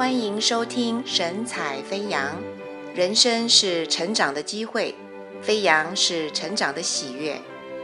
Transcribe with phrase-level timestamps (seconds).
[0.00, 2.42] 欢迎收听神采飞扬。
[2.94, 4.94] 人生是成长的机会，
[5.42, 7.38] 飞扬是成长的喜悦。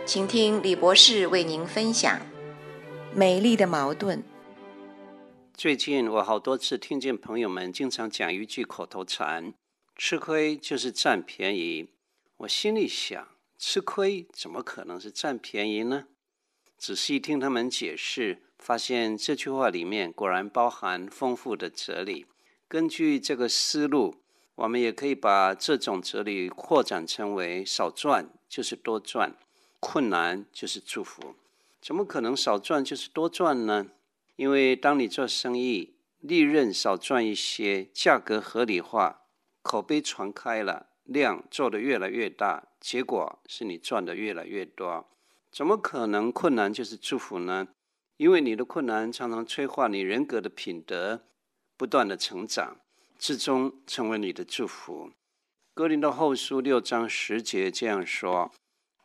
[0.06, 2.18] 请听李博士为您分享
[3.14, 4.24] 美丽的矛盾。
[5.52, 9.52] 最近我好多次听见朋友们经常讲一句口头禅
[9.94, 11.90] ：“吃亏就是占便宜。”
[12.38, 13.28] 我心里想，
[13.58, 16.06] 吃亏怎么可能是占便宜呢？
[16.76, 18.42] 仔细听他们解释。
[18.58, 22.26] 发现这句话里面果然包含丰富的哲理。
[22.66, 24.16] 根据这个思路，
[24.56, 29.36] 我们也可以把这种哲理扩展成为：少赚就是多赚，
[29.78, 31.36] 困难就是祝福。
[31.80, 33.88] 怎么可能少赚就是多赚呢？
[34.34, 39.20] 因为当你做生意，利润少赚一些，价格合理化，
[39.62, 45.06] 口碑传开了，量做得越来越大，结果是你赚得越来越多。
[45.56, 47.68] 怎么可能困难就是祝福呢？
[48.18, 51.22] 因为你的困难常常催化你人格的品德
[51.78, 52.76] 不断的成长，
[53.18, 55.12] 最终成为你的祝福。
[55.72, 58.52] 哥林的后书六章十节这样说：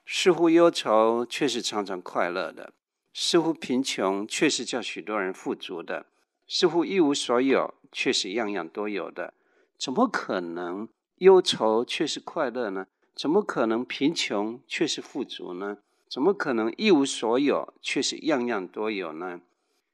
[0.06, 2.74] 似乎忧愁，却是常常快乐的；
[3.14, 6.06] 似乎贫穷，却是叫许多人富足的；
[6.50, 9.34] 似乎一无所有，却是样样都有的。
[9.80, 12.88] 怎么可能忧愁却是快乐呢？
[13.16, 15.78] 怎么可能贫穷却是富足呢？
[16.12, 19.40] 怎么可能一无所有，却是样样都有呢？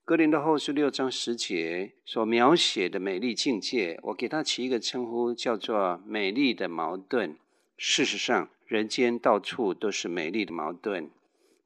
[0.03, 7.37] 格林的后书六章十节所描写的美丽境界，我给它起一个称呼，叫做“美丽的矛盾”。
[7.77, 11.07] 事实上，人间到处都是美丽的矛盾。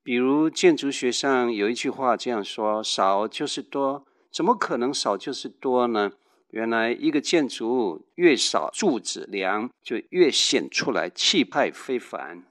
[0.03, 6.11] 比如建筑学上有一句话这样说：“少就是多。”怎么可能少就是多呢？
[6.49, 12.43] 原来一个建筑物越少柱子梁，就越显出来气派非凡。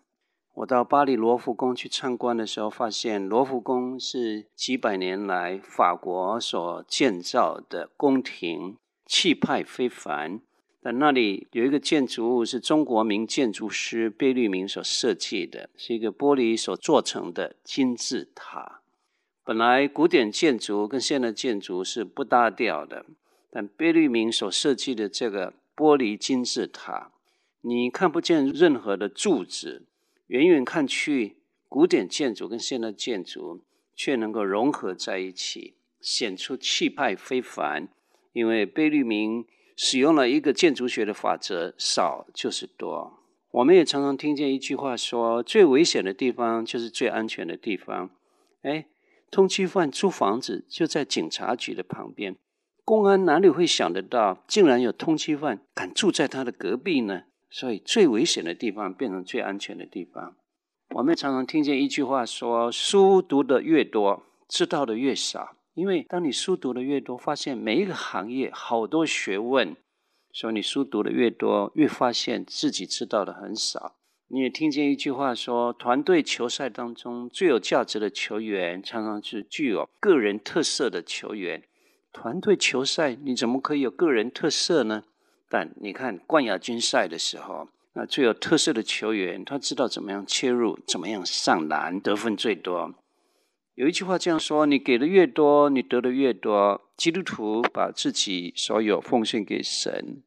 [0.61, 10.43] 我到巴黎罗浮宫去参观的时候，发现罗浮宫是几百年来法国所建造的宫廷，气派非凡。
[10.83, 18.83] 但那里有一个建筑物是中国名建筑师贝聿铭所设计的，是一个玻璃所做成的金字塔。
[19.43, 23.07] 本来古典建筑跟现代建筑是不搭调的，
[23.51, 27.13] 但贝聿铭所设计的这个玻璃金字塔，
[27.63, 29.87] 你看不见任何的柱子。
[30.31, 33.65] 远远看去，古典建筑跟现代建筑
[33.97, 37.89] 却能够融合在一起，显出气派非凡。
[38.33, 43.19] 因为贝聿铭使用了一个建筑学的法则：少就是多。
[43.51, 48.11] 我们也常常听见一句话说：“最危险的地方就是最安全的地方。”
[48.63, 48.87] 哎，
[49.33, 52.37] 通缉犯租房子就在警察局的旁边，
[52.85, 57.25] 公安哪里会想得到，竟然有通缉犯敢住在他的隔壁呢？
[57.51, 60.37] 所以，最危险的地方变成最安全的地方。
[60.95, 69.77] 我们常常听见一句话说：“书读得越多，知道的越少。”因为当你书读得越多，发现每一个行业好多学问，
[70.33, 73.97] 所以你书读得越多，越发现自己知道的很少。
[74.29, 81.63] 你也听见一句话说：“团队球赛当中最有价值的球员，常常是具有个人特色的球员。”
[82.13, 85.05] 团队球赛，你怎么可以有个人特色呢？
[85.53, 92.95] 但你看冠亚军赛的时候，那最有特色的球员，他知道怎么样切入，怎么样上篮，得分最多。
[93.75, 96.83] 有一句话这样说：你给的越多，你得的越多。
[96.97, 100.23] 基督徒把自己所有奉献给神，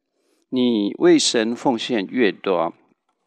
[0.50, 2.74] 你为神奉献越多，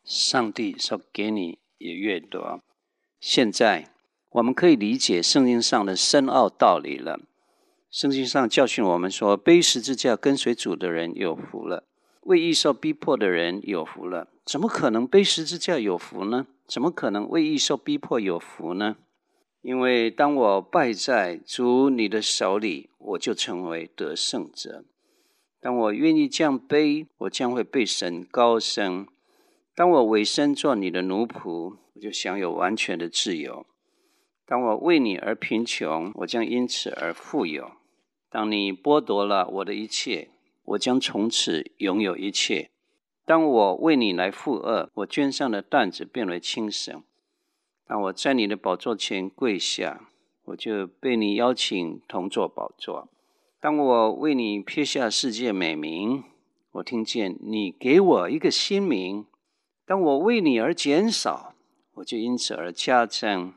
[0.04, 2.62] 上帝所给你也越多。
[3.20, 3.92] 现在
[4.32, 7.22] 我们可以理解圣经上的深奥道理了。
[7.90, 11.86] 圣经上教训我们说：背十字架跟随主的人有福了。
[12.22, 16.48] 为义受逼迫的人有福了，怎么可能背十字架有福呢？
[16.68, 18.98] 怎么可能为义受逼迫有福呢？
[19.62, 24.84] 因为当我败在主你的手里，我就成为得胜者；
[25.62, 29.06] 当我愿意降卑，我将会被神高升；
[29.74, 33.66] 当我委身做你的奴仆，我就享有完全的自由；
[34.48, 37.66] 当我为你而贫穷，我将因此而富有；
[38.30, 40.30] 当你剥夺了我的一切，
[40.64, 42.72] 我将从此拥有一切。
[43.26, 47.04] 当我为你来负轭，我肩上的担子变为轻省。
[47.86, 50.10] 当我在你的宝座前跪下，
[50.46, 53.10] 我就被你邀请同坐宝座。
[53.60, 56.24] 当我为你撇下世界美名，
[56.72, 59.26] 我听见你给我一个新名。
[59.86, 61.54] 当我为你而减少，
[61.96, 63.54] 我就因此而加增。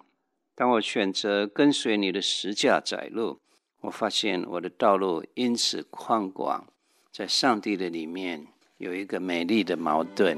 [0.60, 3.40] 当我选择跟随你的十架窄路，
[3.80, 6.66] 我发现我的道路因此宽广。
[7.10, 8.46] 在上帝的里面
[8.76, 10.36] 有一个美丽的矛盾。